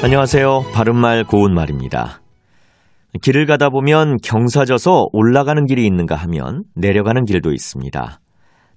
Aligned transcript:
안녕하세요. 0.00 0.62
바른말 0.72 1.24
고운말입니다. 1.24 2.20
길을 3.20 3.46
가다 3.46 3.68
보면 3.70 4.18
경사져서 4.22 5.08
올라가는 5.12 5.66
길이 5.66 5.84
있는가 5.86 6.14
하면 6.14 6.62
내려가는 6.76 7.24
길도 7.24 7.50
있습니다. 7.50 8.20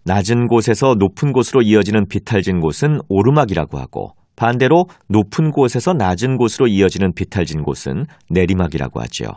낮은 0.03 0.47
곳에서 0.47 0.95
높은 0.97 1.31
곳으로 1.31 1.61
이어지는 1.61 2.07
비탈진 2.07 2.59
곳은 2.59 3.01
오르막이라고 3.07 3.77
하고 3.77 4.15
반대로 4.35 4.85
높은 5.09 5.51
곳에서 5.51 5.93
낮은 5.93 6.37
곳으로 6.37 6.65
이어지는 6.65 7.13
비탈진 7.13 7.61
곳은 7.61 8.07
내리막이라고 8.31 8.99
하죠. 9.01 9.27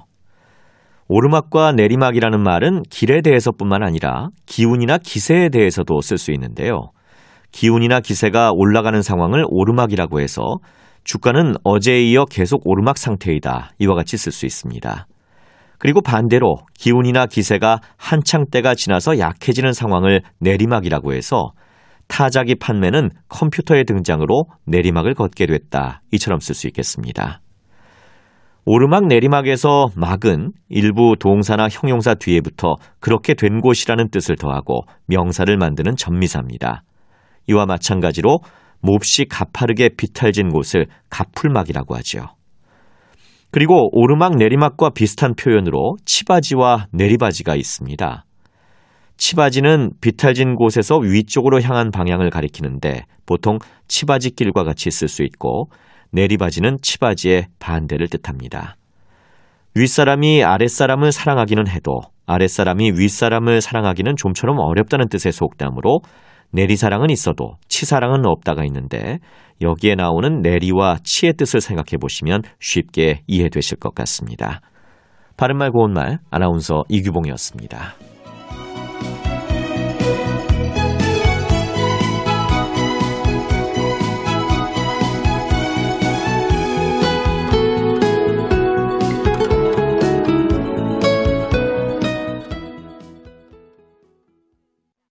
오르막과 1.09 1.73
내리막이라는 1.73 2.43
말은 2.43 2.83
길에 2.89 3.21
대해서뿐만 3.21 3.83
아니라 3.83 4.29
기운이나 4.47 4.97
기세에 4.97 5.51
대해서도 5.51 6.01
쓸 6.01 6.17
수 6.17 6.33
있는데요. 6.33 6.93
기운이나 7.53 8.01
기세가 8.01 8.53
올라가는 8.55 9.03
상황을 9.03 9.45
오르막이라고 9.47 10.21
해서 10.21 10.57
주가는 11.05 11.55
어제에 11.63 12.03
이어 12.03 12.25
계속 12.25 12.63
오르막 12.67 12.99
상태이다. 12.99 13.73
이와 13.79 13.95
같이 13.95 14.17
쓸 14.17 14.33
수 14.33 14.47
있습니다. 14.47 15.07
그리고 15.79 16.01
반대로 16.01 16.57
기운이나 16.79 17.27
기세가 17.27 17.81
한창 17.97 18.47
때가 18.51 18.75
지나서 18.75 19.19
약해지는 19.19 19.73
상황을 19.73 20.23
내리막이라고 20.41 21.13
해서 21.13 21.53
타자기 22.09 22.55
판매는 22.55 23.11
컴퓨터의 23.29 23.85
등장으로 23.85 24.45
내리막을 24.67 25.15
걷게 25.15 25.47
됐다. 25.47 26.03
이처럼 26.13 26.41
쓸 26.41 26.55
수 26.55 26.67
있겠습니다. 26.69 27.41
오르막 28.67 29.07
내리막에서 29.09 29.89
막은 29.95 30.53
일부 30.71 31.17
동사나 31.21 31.69
형용사 31.69 32.15
뒤에 32.15 32.41
붙어 32.41 32.77
그렇게 32.99 33.35
된 33.35 33.61
곳이라는 33.61 34.09
뜻을 34.09 34.37
더하고 34.37 34.83
명사를 35.07 35.55
만드는 35.55 35.97
전미사입니다. 35.97 36.83
이와 37.47 37.67
마찬가지로 37.67 38.39
몹시 38.85 39.25
가파르게 39.25 39.91
비탈진 39.97 40.51
곳을 40.51 40.87
가풀막이라고 41.09 41.97
하죠. 41.97 42.27
그리고 43.51 43.89
오르막 43.93 44.37
내리막과 44.37 44.91
비슷한 44.91 45.35
표현으로 45.35 45.97
치바지와 46.05 46.89
내리바지가 46.93 47.55
있습니다. 47.57 48.25
치바지는 49.17 49.93
비탈진 50.03 50.57
곳에서 50.57 50.99
위쪽으로 50.99 51.63
향한 51.63 51.91
방향을 51.91 52.29
가리키는데 52.29 53.05
보통 53.25 53.59
치바지 53.89 54.33
길과 54.33 54.65
같이 54.65 54.91
쓸 54.91 55.09
수 55.09 55.23
있고 55.23 55.71
내리바지는 56.11 56.79
치바지의 56.83 57.47
반대를 57.59 58.09
뜻합니다. 58.09 58.77
윗사람이 59.77 60.45
아랫사람을 60.45 61.11
사랑하기는 61.11 61.69
해도 61.69 62.01
아랫사람이 62.27 62.93
윗사람을 62.97 63.61
사랑하기는 63.61 64.17
좀처럼 64.17 64.59
어렵다는 64.59 65.09
뜻의 65.09 65.33
속담으로 65.33 66.01
내리사랑은 66.55 67.11
있어도 67.11 67.57
치사랑은 67.69 68.25
없다가 68.25 68.65
있는데 68.65 69.19
여기에 69.61 69.97
나오는 69.97 70.41
내리와 70.41 70.99
치의 71.03 71.35
뜻을 71.35 71.61
생각해 71.61 71.99
보시면 72.01 72.43
쉽게 72.61 73.23
이해되실 73.27 73.79
것 73.79 73.95
같습니다. 73.95 74.61
바른말 75.37 75.73
고운말 75.73 76.19
아나운서 76.31 76.85
이규봉이었습니다. 76.89 78.14